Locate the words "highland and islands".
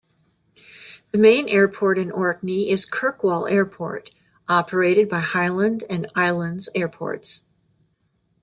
5.19-6.69